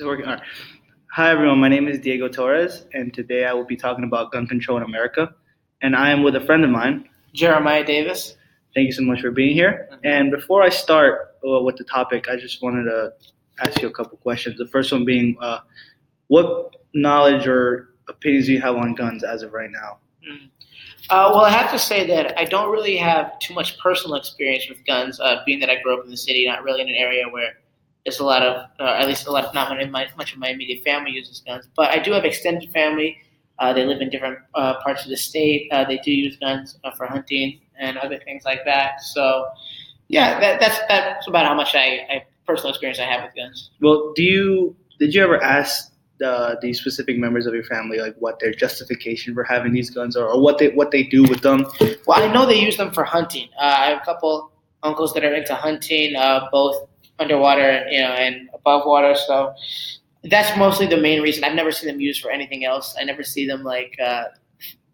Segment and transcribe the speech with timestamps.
[0.00, 0.24] Is it working?
[0.24, 0.42] All right.
[1.12, 1.58] Hi, everyone.
[1.58, 4.82] My name is Diego Torres, and today I will be talking about gun control in
[4.82, 5.34] America.
[5.82, 7.06] And I am with a friend of mine.
[7.34, 8.34] Jeremiah Davis.
[8.74, 9.90] Thank you so much for being here.
[10.02, 13.12] And before I start uh, with the topic, I just wanted to
[13.60, 14.56] ask you a couple questions.
[14.56, 15.58] The first one being, uh,
[16.28, 19.98] what knowledge or opinions do you have on guns as of right now?
[21.10, 24.66] Uh, well, I have to say that I don't really have too much personal experience
[24.66, 26.94] with guns, uh, being that I grew up in the city, not really in an
[26.94, 27.52] area where
[28.10, 30.48] there's a lot of, uh, at least a lot of, not my, much of my
[30.48, 31.68] immediate family uses guns.
[31.76, 33.16] But I do have extended family.
[33.60, 35.68] Uh, they live in different uh, parts of the state.
[35.70, 39.00] Uh, they do use guns for hunting and other things like that.
[39.00, 39.46] So,
[40.08, 43.70] yeah, that, that's that's about how much I, I personal experience I have with guns.
[43.80, 48.16] Well, do you did you ever ask the the specific members of your family like
[48.18, 51.42] what their justification for having these guns are, or what they what they do with
[51.42, 51.64] them?
[52.06, 53.50] Well, I know they use them for hunting.
[53.56, 54.50] Uh, I have a couple
[54.82, 56.89] uncles that are into hunting, uh, both
[57.20, 59.14] underwater, you know, and above water.
[59.14, 59.54] So
[60.24, 61.44] that's mostly the main reason.
[61.44, 62.96] I've never seen them used for anything else.
[63.00, 63.96] I never see them like.
[64.02, 64.24] Uh,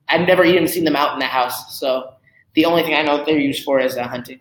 [0.08, 1.78] I've never even seen them out in the house.
[1.80, 2.12] So
[2.54, 4.40] the only thing I know they're used for is uh, hunting.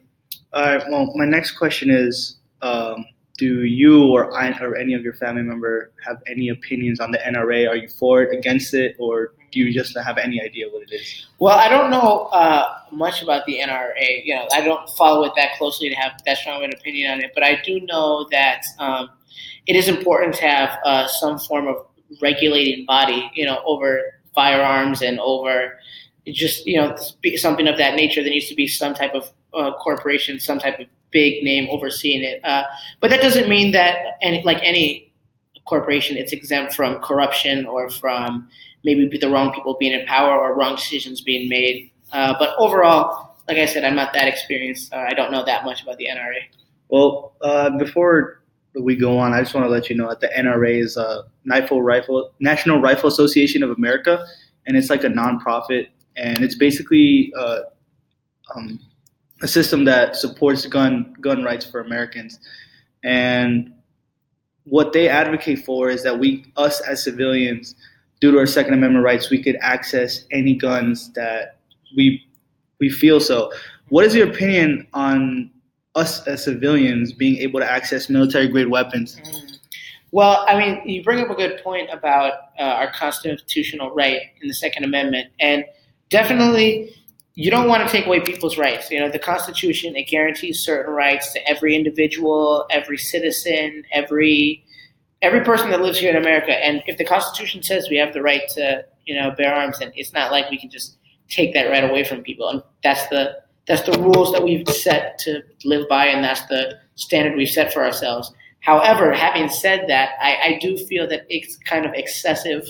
[0.54, 0.84] All right.
[0.90, 2.38] Well, my next question is.
[2.62, 3.06] Um,
[3.38, 7.18] do you or I or any of your family member have any opinions on the
[7.18, 7.70] NRA?
[7.70, 10.94] Are you for it, against it, or do you just have any idea what it
[10.94, 11.28] is?
[11.40, 14.26] Well, I don't know uh, much about the NRA.
[14.26, 17.12] You know, I don't follow it that closely to have that strong of an opinion
[17.12, 17.32] on it.
[17.34, 19.10] But I do know that um,
[19.66, 21.78] it is important to have uh, some form of
[22.22, 24.02] regulating body, you know, over
[24.36, 25.80] firearms and over
[26.28, 26.98] just you know
[27.36, 28.22] something of that nature.
[28.22, 32.24] There needs to be some type of uh, corporation, some type of big name overseeing
[32.24, 32.44] it.
[32.44, 32.64] Uh,
[33.00, 35.14] but that doesn't mean that any like any
[35.66, 38.48] corporation, it's exempt from corruption or from
[38.86, 41.92] maybe be the wrong people being in power or wrong decisions being made.
[42.14, 44.94] Uh, but overall, like I said, I'm not that experienced.
[44.94, 46.40] Uh, I don't know that much about the NRA.
[46.90, 48.44] Well, uh, before
[48.80, 51.24] we go on, I just want to let you know that the NRA is a
[51.44, 54.26] National Rifle National Rifle Association of America,
[54.68, 57.62] and it's like a nonprofit, and it's basically uh,
[58.56, 58.80] um,
[59.42, 62.40] a system that supports gun gun rights for Americans,
[63.04, 63.74] and
[64.66, 67.76] what they advocate for is that we, us as civilians,
[68.26, 71.60] due to our Second Amendment rights, we could access any guns that
[71.96, 72.26] we
[72.80, 73.52] we feel so.
[73.90, 75.52] What is your opinion on
[75.94, 79.18] us as civilians being able to access military grade weapons?
[79.18, 79.60] Mm.
[80.12, 84.48] Well, I mean, you bring up a good point about uh, our constitutional right in
[84.48, 85.64] the Second Amendment, and
[86.10, 86.96] definitely
[87.36, 88.90] you don't want to take away people's rights.
[88.90, 94.65] You know, the Constitution it guarantees certain rights to every individual, every citizen, every
[95.26, 96.52] every person that lives here in America.
[96.52, 99.92] And if the Constitution says we have the right to, you know, bear arms, then
[99.96, 100.98] it's not like we can just
[101.30, 102.48] take that right away from people.
[102.50, 106.78] And that's the that's the rules that we've set to live by, and that's the
[106.94, 108.32] standard we've set for ourselves.
[108.60, 112.68] However, having said that, I, I do feel that it's kind of excessive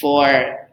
[0.00, 0.68] for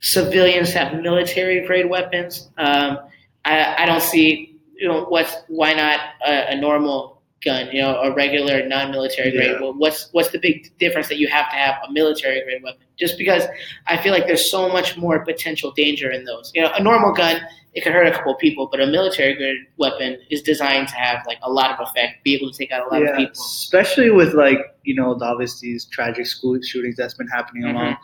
[0.00, 2.50] civilians to have military grade weapons.
[2.56, 2.98] Um,
[3.44, 8.00] I, I, don't see, you know, what's why not a, a normal gun, you know,
[8.00, 9.52] a regular non-military grade.
[9.52, 9.60] Yeah.
[9.60, 12.82] Well, what's what's the big difference that you have to have a military grade weapon?
[12.98, 13.44] Just because
[13.86, 16.52] I feel like there's so much more potential danger in those.
[16.54, 17.40] You know, a normal gun
[17.72, 21.24] it could hurt a couple people, but a military grade weapon is designed to have
[21.26, 23.32] like a lot of effect, be able to take out a lot yeah, of people.
[23.32, 27.70] Especially with like you know obviously these tragic school shootings that's been happening Mhm.
[27.74, 27.96] along.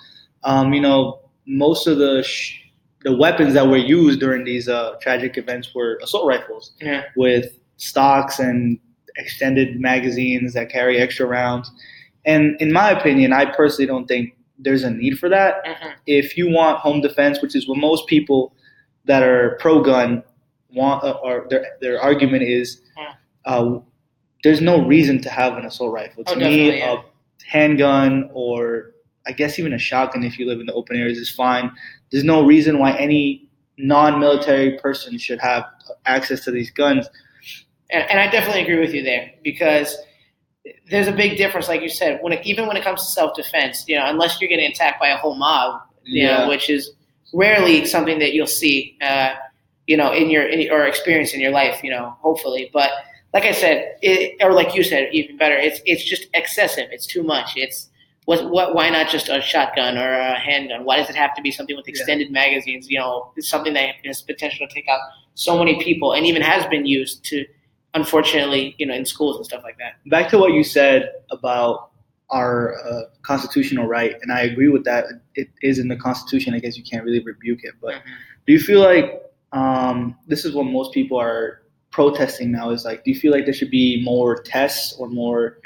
[0.44, 2.60] Um, you know, most of the sh-
[3.02, 7.04] the weapons that were used during these uh, tragic events were assault rifles Yeah.
[7.16, 8.78] with stocks and
[9.18, 11.70] extended magazines that carry extra rounds.
[12.24, 15.64] And in my opinion, I personally don't think there's a need for that.
[15.64, 15.92] Mhm.
[16.06, 18.54] If you want home defense, which is what most people
[19.04, 20.22] that are pro gun
[20.74, 23.12] want, uh, or their their argument is, Yeah.
[23.44, 23.78] uh,
[24.42, 26.24] there's no reason to have an assault rifle.
[26.24, 26.94] To Oh, me, yeah.
[26.94, 26.98] a
[27.46, 28.92] handgun or
[29.28, 31.72] I guess even a shotgun, if you live in the open areas, is fine.
[32.12, 35.64] There's no reason why any non-military person should have
[36.06, 37.08] access to these guns.
[37.90, 39.96] And, and I definitely agree with you there because
[40.90, 43.84] there's a big difference, like you said, when it, even when it comes to self-defense.
[43.88, 46.42] You know, unless you're getting attacked by a whole mob, you Yeah.
[46.42, 46.92] know, which is
[47.32, 49.34] rarely something that you'll see, uh,
[49.86, 51.82] you know, in your in, or experience in your life.
[51.84, 52.90] You know, hopefully, but
[53.34, 56.88] like I said, it, or like you said, even better, it's it's just excessive.
[56.90, 57.52] It's too much.
[57.56, 57.90] It's
[58.24, 60.84] what, what why not just a shotgun or a handgun?
[60.84, 62.88] Why does it have to be something with extended magazines?
[62.90, 64.98] You know, it's something that has potential to take out
[65.34, 67.44] so many people, and even has been used to,
[67.96, 69.94] unfortunately, you know, in schools and stuff like that.
[70.08, 71.90] Back to what you said about
[72.30, 75.06] our uh, constitutional right, and I agree with that.
[75.34, 76.54] It is in the Constitution.
[76.54, 77.74] I guess you can't really rebuke it.
[77.80, 77.94] But
[78.46, 79.22] do you feel like
[79.52, 82.70] um, this is what most people are protesting now?
[82.70, 85.58] Is like, do you feel like there should be more tests or more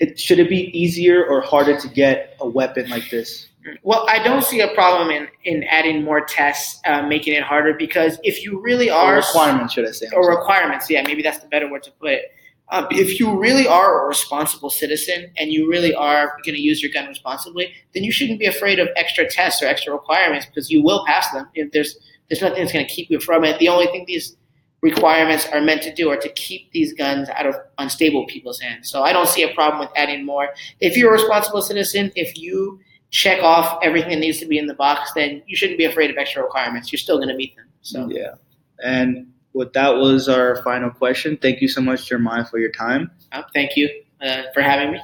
[0.00, 3.49] it should it be easier or harder to get a weapon like this?
[3.82, 7.74] Well, I don't see a problem in, in adding more tests, uh, making it harder
[7.74, 10.08] because if you really are Or requirements, should I say?
[10.14, 12.32] Or requirements, yeah, maybe that's the better word to put it.
[12.70, 16.80] Um, if you really are a responsible citizen and you really are going to use
[16.80, 20.70] your gun responsibly, then you shouldn't be afraid of extra tests or extra requirements because
[20.70, 21.48] you will pass them.
[21.54, 21.98] If there's
[22.28, 23.58] there's nothing that's going to keep you from it.
[23.58, 24.36] The only thing these
[24.82, 28.88] requirements are meant to do are to keep these guns out of unstable people's hands.
[28.88, 30.50] So I don't see a problem with adding more.
[30.80, 32.78] If you're a responsible citizen, if you
[33.10, 36.10] check off everything that needs to be in the box, then you shouldn't be afraid
[36.10, 36.92] of extra requirements.
[36.92, 37.66] You're still going to meet them.
[37.82, 38.34] So Yeah.
[38.82, 41.36] And with that was our final question.
[41.36, 43.10] Thank you so much, Jeremiah, for your time.
[43.32, 43.88] uh, thank you
[44.22, 45.00] uh, for having me.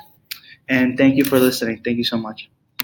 [0.69, 1.83] And thank you for listening.
[1.83, 2.49] Thank you so much.